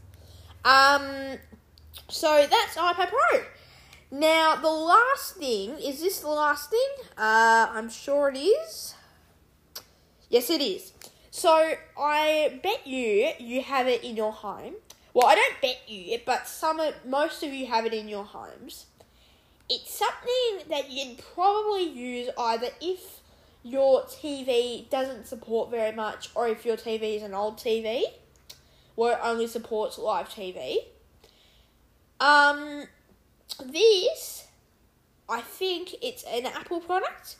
Um, 0.63 1.37
so 2.07 2.47
that's 2.49 2.77
iPad 2.77 3.09
Pro. 3.09 3.41
Now 4.11 4.55
the 4.55 4.69
last 4.69 5.35
thing 5.35 5.71
is 5.71 5.99
this 5.99 6.21
the 6.21 6.29
last 6.29 6.69
thing? 6.69 6.89
Uh, 7.17 7.67
I'm 7.69 7.89
sure 7.89 8.29
it 8.33 8.37
is. 8.37 8.95
Yes, 10.29 10.49
it 10.49 10.61
is. 10.61 10.93
So 11.31 11.73
I 11.99 12.61
bet 12.63 12.87
you 12.87 13.31
you 13.39 13.61
have 13.61 13.87
it 13.87 14.05
in 14.05 14.15
your 14.15 14.31
home. 14.31 14.75
Well, 15.13 15.27
I 15.27 15.35
don't 15.35 15.61
bet 15.61 15.81
you, 15.85 16.17
but 16.25 16.47
some 16.47 16.79
most 17.05 17.43
of 17.43 17.53
you 17.53 17.65
have 17.65 17.85
it 17.85 17.93
in 17.93 18.07
your 18.07 18.23
homes. 18.23 18.85
It's 19.73 19.93
something 19.93 20.67
that 20.67 20.91
you'd 20.91 21.19
probably 21.33 21.83
use 21.83 22.29
either 22.37 22.67
if 22.81 23.21
your 23.63 24.01
TV 24.01 24.89
doesn't 24.89 25.27
support 25.27 25.71
very 25.71 25.93
much, 25.95 26.29
or 26.35 26.49
if 26.49 26.65
your 26.65 26.75
TV 26.75 27.15
is 27.15 27.23
an 27.23 27.33
old 27.33 27.55
TV, 27.55 28.03
where 28.95 29.13
it 29.13 29.19
only 29.23 29.47
supports 29.47 29.97
live 29.97 30.27
TV. 30.27 30.75
Um, 32.19 32.83
this, 33.65 34.47
I 35.29 35.39
think 35.39 35.95
it's 36.01 36.23
an 36.23 36.47
Apple 36.47 36.81
product 36.81 37.37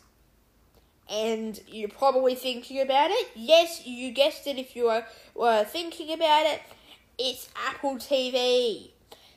and 1.10 1.60
you're 1.68 1.90
probably 1.90 2.34
thinking 2.34 2.80
about 2.80 3.10
it. 3.10 3.28
Yes, 3.34 3.86
you 3.86 4.10
guessed 4.10 4.46
it 4.46 4.56
if 4.56 4.74
you 4.74 4.86
were, 4.86 5.04
were 5.34 5.64
thinking 5.64 6.10
about 6.14 6.46
it. 6.46 6.62
It's 7.18 7.50
Apple 7.68 7.96
TV. 7.96 8.88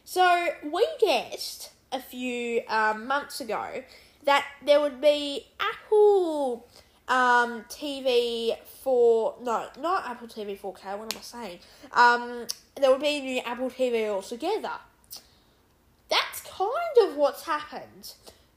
So, 0.05 0.47
we 0.63 0.87
guessed 1.01 1.71
a 1.95 2.01
few 2.01 2.61
um, 2.67 3.07
months 3.07 3.39
ago 3.39 3.83
that 4.25 4.45
there 4.63 4.79
would 4.81 4.99
be 4.99 5.47
Apple 5.59 6.67
um, 7.07 7.63
TV 7.69 8.57
for. 8.83 9.35
No, 9.41 9.67
not 9.79 10.07
Apple 10.07 10.27
TV 10.27 10.59
4K, 10.59 10.97
what 10.97 11.13
am 11.13 11.19
I 11.19 11.21
saying? 11.21 11.59
Um, 11.93 12.47
there 12.75 12.91
would 12.91 13.01
be 13.01 13.17
a 13.17 13.21
new 13.21 13.39
Apple 13.45 13.69
TV 13.69 14.07
altogether. 14.09 14.71
That's 16.09 16.41
kind 16.41 17.09
of 17.09 17.15
what's 17.15 17.45
happened. 17.45 18.13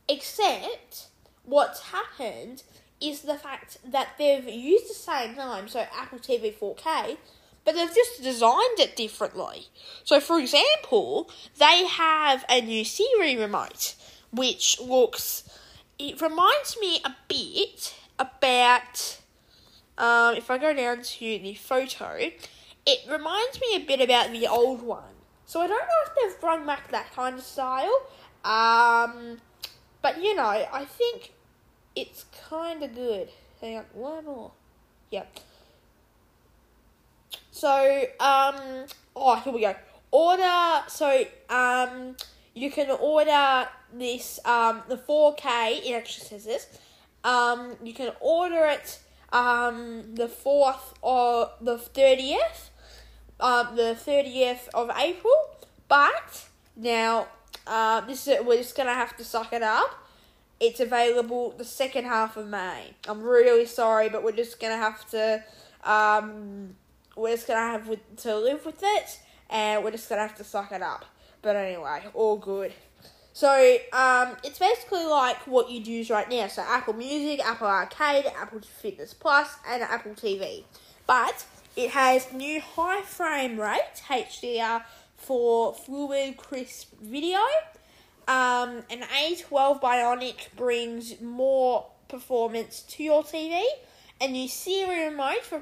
Except, 0.09 1.09
what's 1.45 1.80
happened 1.80 2.62
is 3.00 3.21
the 3.21 3.37
fact 3.37 3.78
that 3.85 4.09
they've 4.18 4.49
used 4.49 4.90
the 4.90 4.95
same 4.95 5.37
name, 5.37 5.68
so 5.68 5.85
Apple 5.95 6.18
TV 6.18 6.52
4K, 6.52 7.16
but 7.68 7.75
they've 7.75 7.94
just 7.94 8.22
designed 8.22 8.78
it 8.78 8.96
differently. 8.96 9.66
So, 10.02 10.20
for 10.20 10.40
example, 10.40 11.30
they 11.58 11.84
have 11.87 12.42
a 12.48 12.62
new 12.62 12.82
Siri 12.82 13.37
remote, 13.37 13.94
which 14.32 14.80
looks. 14.80 15.46
It 15.98 16.18
reminds 16.18 16.78
me 16.80 17.02
a 17.04 17.14
bit 17.28 17.94
about. 18.18 19.18
Um, 19.98 20.37
if 20.37 20.50
I 20.50 20.56
go 20.56 20.72
down 20.72 21.02
to 21.02 21.18
the 21.20 21.52
photo, 21.60 22.30
it 22.87 23.00
reminds 23.06 23.60
me 23.60 23.76
a 23.76 23.80
bit 23.80 24.00
about 24.00 24.32
the 24.32 24.46
old 24.46 24.80
one. 24.80 25.16
So 25.44 25.60
I 25.60 25.66
don't 25.66 25.78
know 25.78 26.02
if 26.06 26.12
they've 26.14 26.40
brought 26.40 26.64
back 26.64 26.90
that 26.90 27.12
kind 27.12 27.34
of 27.34 27.44
style. 27.44 28.00
Um, 28.46 29.42
but 30.00 30.22
you 30.22 30.34
know, 30.34 30.42
I 30.72 30.87
think 30.87 31.34
it's 31.94 32.25
kind 32.48 32.82
of 32.82 32.94
good. 32.94 33.28
Hang 33.60 33.76
on, 33.76 33.84
one 33.92 34.25
more. 34.25 34.52
Yep. 35.10 35.40
So, 37.58 38.06
um, 38.20 38.86
oh, 39.16 39.34
here 39.42 39.52
we 39.52 39.62
go. 39.62 39.74
Order, 40.12 40.84
so, 40.86 41.24
um, 41.50 42.14
you 42.54 42.70
can 42.70 42.88
order 42.88 43.68
this, 43.92 44.38
um, 44.44 44.82
the 44.88 44.96
4K, 44.96 45.84
it 45.84 45.92
actually 45.92 46.26
says 46.26 46.44
this. 46.44 46.68
Um, 47.24 47.74
you 47.82 47.94
can 47.94 48.12
order 48.20 48.64
it, 48.66 49.00
um, 49.32 50.14
the 50.14 50.28
4th 50.28 50.94
or 51.02 51.50
the 51.60 51.78
30th, 51.78 52.70
um, 53.40 53.74
the 53.74 53.96
30th 54.06 54.68
of 54.72 54.92
April, 54.96 55.56
but 55.88 56.46
now, 56.76 57.26
uh, 57.66 58.02
this 58.02 58.28
is, 58.28 58.40
we're 58.44 58.58
just 58.58 58.76
gonna 58.76 58.94
have 58.94 59.16
to 59.16 59.24
suck 59.24 59.52
it 59.52 59.64
up. 59.64 60.06
It's 60.60 60.78
available 60.78 61.50
the 61.58 61.64
second 61.64 62.04
half 62.04 62.36
of 62.36 62.46
May. 62.46 62.94
I'm 63.08 63.24
really 63.24 63.66
sorry, 63.66 64.08
but 64.08 64.22
we're 64.22 64.30
just 64.30 64.60
gonna 64.60 64.76
have 64.76 65.10
to, 65.10 65.42
um, 65.82 66.76
we're 67.18 67.34
just 67.34 67.46
gonna 67.46 67.60
have 67.60 67.98
to 68.18 68.37
live 68.37 68.64
with 68.64 68.80
it, 68.82 69.20
and 69.50 69.82
we're 69.82 69.90
just 69.90 70.08
gonna 70.08 70.22
have 70.22 70.37
to 70.37 70.44
suck 70.44 70.72
it 70.72 70.82
up. 70.82 71.04
But 71.42 71.56
anyway, 71.56 72.02
all 72.14 72.37
good. 72.37 72.72
So, 73.32 73.78
um, 73.92 74.37
it's 74.42 74.58
basically 74.58 75.04
like 75.04 75.46
what 75.46 75.70
you'd 75.70 75.87
use 75.87 76.10
right 76.10 76.28
now. 76.28 76.48
So, 76.48 76.62
Apple 76.62 76.94
Music, 76.94 77.44
Apple 77.44 77.68
Arcade, 77.68 78.26
Apple 78.37 78.60
Fitness 78.60 79.14
Plus, 79.14 79.48
and 79.68 79.82
Apple 79.82 80.12
TV. 80.12 80.64
But 81.06 81.46
it 81.76 81.90
has 81.90 82.32
new 82.32 82.60
high 82.60 83.02
frame 83.02 83.60
rate 83.60 84.02
HDR 84.08 84.82
for 85.16 85.75
fluid, 85.75 86.37
crisp 86.37 86.98
video. 87.00 87.38
Um, 88.26 88.82
an 88.90 89.02
A12 89.02 89.80
Bionic 89.80 90.54
brings 90.56 91.20
more 91.20 91.87
performance 92.08 92.82
to 92.88 93.04
your 93.04 93.22
TV. 93.22 93.62
A 94.20 94.26
new 94.26 94.48
Siri 94.48 95.10
remote 95.10 95.44
for 95.44 95.60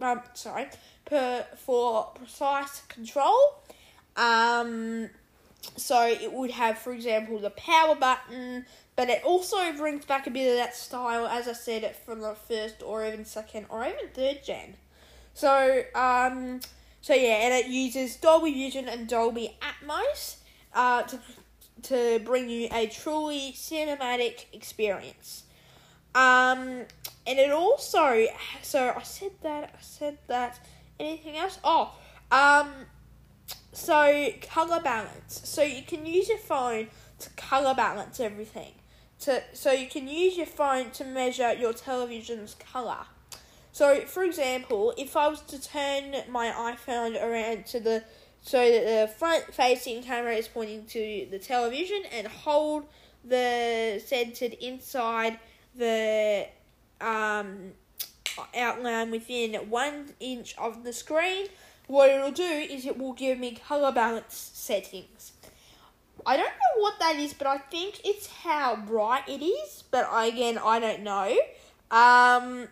um, 0.00 0.20
sorry, 0.34 0.66
per, 1.04 1.46
for 1.56 2.12
precise 2.14 2.82
control. 2.88 3.62
Um, 4.16 5.10
so 5.76 6.06
it 6.06 6.32
would 6.32 6.50
have, 6.50 6.78
for 6.78 6.92
example, 6.92 7.38
the 7.38 7.50
power 7.50 7.94
button, 7.94 8.66
but 8.96 9.08
it 9.08 9.22
also 9.24 9.72
brings 9.76 10.04
back 10.04 10.26
a 10.26 10.30
bit 10.30 10.50
of 10.50 10.56
that 10.56 10.74
style, 10.74 11.26
as 11.26 11.48
I 11.48 11.52
said, 11.52 11.94
from 11.96 12.20
the 12.20 12.34
first 12.34 12.82
or 12.82 13.06
even 13.06 13.24
second 13.24 13.66
or 13.68 13.84
even 13.84 14.08
third 14.14 14.44
gen. 14.44 14.74
So, 15.34 15.82
um, 15.94 16.60
so 17.00 17.14
yeah, 17.14 17.44
and 17.44 17.54
it 17.54 17.66
uses 17.66 18.16
Dolby 18.16 18.52
Vision 18.52 18.88
and 18.88 19.08
Dolby 19.08 19.56
Atmos 19.60 20.36
uh, 20.74 21.02
to 21.02 21.18
to 21.82 22.20
bring 22.24 22.50
you 22.50 22.68
a 22.72 22.86
truly 22.88 23.52
cinematic 23.52 24.44
experience. 24.52 25.44
Um, 26.14 26.84
and 27.26 27.38
it 27.38 27.52
also 27.52 28.26
so 28.62 28.94
I 28.96 29.02
said 29.02 29.32
that 29.42 29.74
I 29.78 29.80
said 29.80 30.18
that 30.26 30.58
anything 30.98 31.36
else? 31.36 31.58
Oh, 31.62 31.94
um, 32.30 32.86
so 33.72 34.28
color 34.42 34.80
balance. 34.80 35.40
So 35.44 35.62
you 35.62 35.82
can 35.82 36.06
use 36.06 36.28
your 36.28 36.38
phone 36.38 36.88
to 37.20 37.30
color 37.30 37.74
balance 37.74 38.20
everything. 38.20 38.72
To 39.20 39.42
so 39.52 39.72
you 39.72 39.88
can 39.88 40.08
use 40.08 40.36
your 40.36 40.46
phone 40.46 40.90
to 40.92 41.04
measure 41.04 41.52
your 41.52 41.72
television's 41.72 42.54
color. 42.54 43.06
So, 43.72 44.00
for 44.00 44.24
example, 44.24 44.94
if 44.98 45.16
I 45.16 45.28
was 45.28 45.42
to 45.42 45.62
turn 45.62 46.16
my 46.28 46.48
iPhone 46.48 47.22
around 47.22 47.66
to 47.66 47.80
the 47.80 48.04
so 48.42 48.58
that 48.58 48.84
the 48.84 49.12
front 49.14 49.54
facing 49.54 50.02
camera 50.02 50.34
is 50.34 50.48
pointing 50.48 50.86
to 50.86 51.28
the 51.30 51.38
television 51.38 52.02
and 52.10 52.26
hold 52.26 52.86
the 53.22 54.02
centered 54.04 54.54
inside 54.54 55.38
the 55.76 56.46
um, 57.00 57.72
outline 58.56 59.10
within 59.10 59.54
one 59.70 60.14
inch 60.20 60.54
of 60.58 60.84
the 60.84 60.92
screen, 60.92 61.46
what 61.86 62.10
it'll 62.10 62.30
do 62.30 62.42
is 62.44 62.86
it 62.86 62.98
will 62.98 63.12
give 63.12 63.38
me 63.38 63.56
color 63.66 63.92
balance 63.92 64.50
settings. 64.54 65.32
I 66.26 66.36
don't 66.36 66.46
know 66.46 66.82
what 66.82 66.98
that 67.00 67.16
is, 67.16 67.32
but 67.32 67.46
I 67.46 67.58
think 67.58 68.00
it's 68.04 68.26
how 68.26 68.76
bright 68.76 69.28
it 69.28 69.42
is. 69.42 69.84
But 69.90 70.06
I, 70.10 70.26
again, 70.26 70.58
I 70.58 70.78
don't 70.78 71.02
know. 71.02 71.36
Um, 71.90 72.68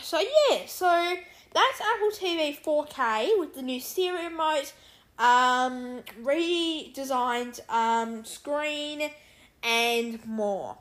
so 0.00 0.18
yeah, 0.18 0.66
so 0.66 1.16
that's 1.52 1.80
Apple 1.80 2.10
TV 2.10 2.58
4K 2.60 3.38
with 3.38 3.54
the 3.54 3.62
new 3.62 3.80
Siri 3.80 4.26
remote, 4.26 4.72
um, 5.18 6.02
redesigned 6.22 7.60
um, 7.70 8.24
screen, 8.24 9.10
and 9.62 10.24
more. 10.26 10.78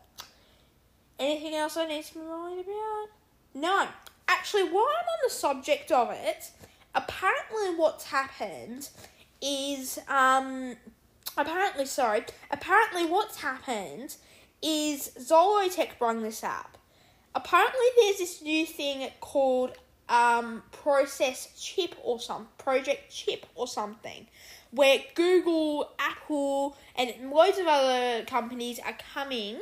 Anything 1.20 1.54
else 1.56 1.76
I 1.76 1.86
need 1.86 2.06
to 2.06 2.14
be 2.14 2.20
worried 2.22 2.66
about? 2.66 3.08
No. 3.54 3.88
Actually, 4.28 4.64
while 4.64 4.86
I'm 4.86 5.08
on 5.08 5.20
the 5.26 5.34
subject 5.34 5.92
of 5.92 6.12
it, 6.12 6.52
apparently 6.96 7.76
what's 7.76 8.06
happened 8.06 8.90
is 9.42 10.00
um 10.08 10.76
apparently 11.38 11.86
sorry, 11.86 12.24
apparently 12.52 13.06
what's 13.06 13.42
happened 13.42 14.16
is 14.62 15.12
Zollotech 15.20 15.98
brought 15.98 16.22
this 16.22 16.44
up. 16.44 16.78
Apparently 17.36 17.86
there's 17.98 18.18
this 18.18 18.42
new 18.42 18.66
thing 18.66 19.10
called 19.20 19.74
um 20.08 20.64
process 20.72 21.54
chip 21.60 21.96
or 22.02 22.20
some 22.20 22.48
project 22.58 23.12
chip 23.12 23.46
or 23.56 23.68
something 23.68 24.26
where 24.72 25.00
Google, 25.16 25.92
Apple 26.00 26.78
and 26.96 27.32
loads 27.32 27.58
of 27.58 27.68
other 27.68 28.24
companies 28.26 28.80
are 28.80 28.96
coming 29.14 29.60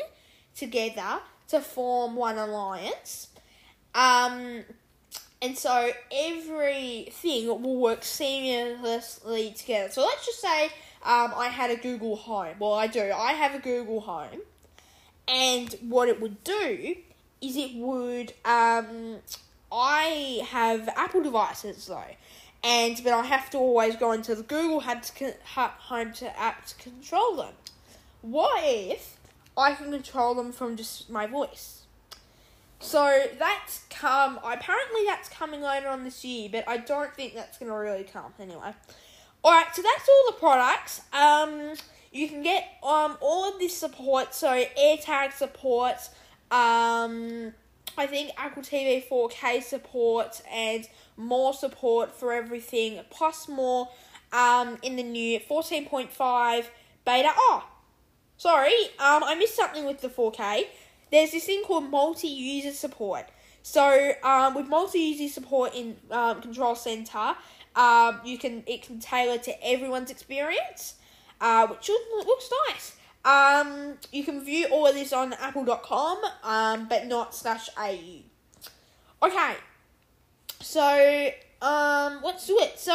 together 0.56 1.20
to 1.50 1.62
form 1.62 2.16
one 2.16 2.38
alliance. 2.38 3.30
Um, 3.96 4.64
and 5.42 5.58
so 5.58 5.92
everything 6.12 7.48
will 7.48 7.78
work 7.78 8.02
seamlessly 8.02 9.56
together. 9.56 9.92
So 9.92 10.02
let's 10.02 10.26
just 10.26 10.42
say 10.42 10.66
um, 11.04 11.34
I 11.36 11.50
had 11.52 11.70
a 11.72 11.76
Google 11.78 12.16
Home. 12.16 12.56
Well, 12.60 12.74
I 12.74 12.88
do. 12.88 13.12
I 13.16 13.34
have 13.34 13.54
a 13.54 13.60
Google 13.60 14.02
Home. 14.02 14.42
And 15.28 15.76
what 15.82 16.10
it 16.10 16.22
would 16.22 16.44
do 16.44 16.96
is 17.42 17.56
it 17.56 17.76
would. 17.76 18.34
Um, 18.46 19.18
I 19.72 20.42
have 20.50 20.90
Apple 20.96 21.22
devices 21.22 21.86
though. 21.86 22.04
And 22.64 23.00
but 23.04 23.14
I 23.14 23.24
have 23.24 23.50
to 23.52 23.58
always 23.58 23.96
go 23.96 24.12
into 24.12 24.34
the 24.34 24.44
Google 24.44 24.80
Home 24.82 25.02
to, 25.04 26.40
app 26.40 26.66
to 26.66 26.76
control 26.76 27.36
them. 27.36 27.54
What 28.22 28.64
if 28.64 29.18
I 29.58 29.74
can 29.74 29.91
control 29.91 30.36
them 30.36 30.52
from 30.52 30.76
just 30.76 31.10
my 31.10 31.26
voice. 31.26 31.82
So 32.80 33.24
that's 33.39 33.86
come. 33.89 34.39
Apparently, 34.43 35.02
that's 35.06 35.30
coming 35.30 35.62
later 35.62 35.88
on 35.88 36.04
this 36.04 36.24
year, 36.24 36.50
but 36.52 36.67
I 36.67 36.78
don't 36.78 37.13
think 37.15 37.34
that's 37.34 37.58
going 37.58 37.72
to 37.72 37.78
really 37.78 38.04
come 38.04 38.34
anyway. 38.39 38.74
All 39.43 39.52
right, 39.52 39.67
so 39.74 39.82
that's 39.82 40.08
all 40.08 40.32
the 40.32 40.38
products. 40.39 41.02
Um, 41.12 41.74
you 42.12 42.28
can 42.28 42.41
get 42.43 42.63
um 42.84 43.17
all 43.20 43.52
of 43.52 43.60
this 43.60 43.76
support. 43.76 44.34
So 44.34 44.48
AirTag 44.48 45.34
support. 45.34 45.98
Um, 46.52 47.54
I 47.98 48.06
think 48.06 48.32
Apple 48.38 48.62
TV 48.62 49.04
4K 49.08 49.63
support 49.63 50.41
and 50.52 50.88
more 51.17 51.54
support 51.54 52.12
for 52.15 52.32
everything, 52.32 53.00
plus 53.10 53.48
more. 53.48 53.89
Um, 54.34 54.78
in 54.84 54.98
the 54.98 55.04
new 55.04 55.39
14.5 55.39 56.65
beta. 57.06 57.30
Oh, 57.34 57.65
Sorry, 58.38 58.73
um, 59.00 59.23
I 59.23 59.36
missed 59.36 59.56
something 59.56 59.86
with 59.86 60.02
the 60.02 60.10
4K. 60.10 60.65
There's 61.12 61.32
this 61.32 61.45
thing 61.45 61.63
called 61.63 61.89
multi-user 61.89 62.71
support. 62.71 63.26
So, 63.63 64.13
um, 64.23 64.54
with 64.54 64.67
multi-user 64.67 65.34
support 65.34 65.73
in 65.73 65.97
um, 66.12 66.41
Control 66.41 66.76
Center, 66.76 67.36
um, 67.76 68.19
you 68.23 68.38
can 68.38 68.63
it 68.65 68.82
can 68.82 69.00
tailor 69.00 69.38
to 69.39 69.65
everyone's 69.65 70.10
experience, 70.10 70.95
uh, 71.41 71.67
which 71.67 71.89
looks 72.26 72.50
nice. 72.69 72.95
Um, 73.26 73.95
you 74.12 74.23
can 74.23 74.43
view 74.43 74.67
all 74.71 74.88
of 74.88 74.93
this 74.93 75.12
on 75.12 75.34
apple.com, 75.34 76.19
um, 76.43 76.88
but 76.88 77.08
not 77.08 77.36
slash 77.36 77.69
au. 77.78 77.97
Okay, 79.21 79.56
so 80.62 81.30
um, 81.62 82.21
let's 82.23 82.47
do 82.47 82.58
it. 82.60 82.80
So, 82.80 82.93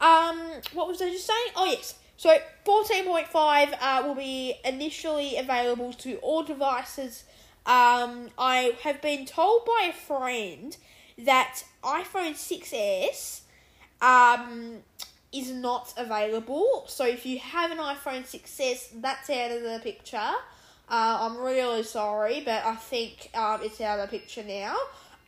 um, 0.00 0.38
what 0.72 0.86
was 0.86 1.02
I 1.02 1.10
just 1.10 1.26
saying? 1.26 1.52
Oh 1.56 1.64
yes, 1.64 1.94
so 2.22 2.38
14.5 2.64 3.74
uh, 3.80 4.02
will 4.06 4.14
be 4.14 4.54
initially 4.64 5.36
available 5.36 5.92
to 5.94 6.18
all 6.18 6.44
devices. 6.44 7.24
Um, 7.66 8.28
I 8.38 8.76
have 8.84 9.02
been 9.02 9.26
told 9.26 9.64
by 9.64 9.88
a 9.90 9.92
friend 9.92 10.76
that 11.18 11.64
iPhone 11.82 12.34
6s 12.34 13.40
um, 14.00 14.84
is 15.32 15.50
not 15.50 15.94
available. 15.96 16.84
So 16.86 17.04
if 17.04 17.26
you 17.26 17.40
have 17.40 17.72
an 17.72 17.78
iPhone 17.78 18.22
6s, 18.22 19.00
that's 19.00 19.28
out 19.28 19.50
of 19.50 19.62
the 19.64 19.80
picture. 19.82 20.16
Uh, 20.16 21.18
I'm 21.28 21.38
really 21.38 21.82
sorry, 21.82 22.40
but 22.44 22.64
I 22.64 22.76
think 22.76 23.30
um, 23.34 23.62
it's 23.64 23.80
out 23.80 23.98
of 23.98 24.08
the 24.08 24.16
picture 24.16 24.44
now. 24.44 24.76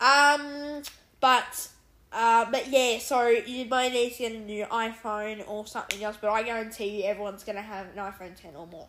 Um, 0.01 0.83
but 1.19 1.71
uh, 2.15 2.49
but 2.49 2.69
yeah, 2.69 2.99
so 2.99 3.27
you 3.27 3.65
might 3.67 3.93
need 3.93 4.13
to 4.13 4.19
get 4.19 4.33
a 4.33 4.39
new 4.39 4.65
iPhone 4.67 5.47
or 5.49 5.67
something 5.67 6.03
else, 6.03 6.17
but 6.21 6.31
I 6.31 6.45
guarantee 6.45 7.03
you 7.03 7.05
everyone's 7.05 7.43
gonna 7.43 7.61
have 7.61 7.87
an 7.87 7.97
iPhone 7.97 8.41
10 8.41 8.55
or 8.57 8.67
more. 8.69 8.89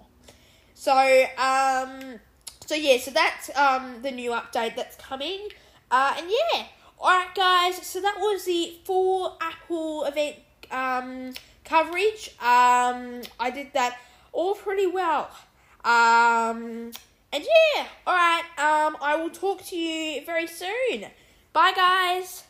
So 0.75 0.93
um, 1.38 2.19
so 2.65 2.75
yeah, 2.75 2.97
so 2.97 3.11
that's 3.11 3.55
um 3.57 4.01
the 4.03 4.11
new 4.11 4.31
update 4.31 4.75
that's 4.75 4.95
coming. 4.97 5.47
Uh, 5.89 6.13
and 6.17 6.27
yeah, 6.29 6.65
alright 6.99 7.33
guys, 7.33 7.85
so 7.85 7.99
that 7.99 8.15
was 8.19 8.45
the 8.45 8.77
full 8.83 9.38
Apple 9.41 10.05
event 10.05 10.35
um 10.69 11.33
coverage. 11.63 12.29
Um, 12.39 13.21
I 13.39 13.51
did 13.53 13.73
that 13.73 13.97
all 14.31 14.53
pretty 14.55 14.88
well. 14.88 15.29
Um, 15.83 16.91
and 17.33 17.43
yeah, 17.43 17.85
alright, 18.07 18.45
um, 18.57 18.97
I 19.01 19.17
will 19.17 19.29
talk 19.29 19.63
to 19.65 19.75
you 19.75 20.25
very 20.25 20.47
soon. 20.47 21.07
Bye, 21.53 21.73
guys. 21.75 22.45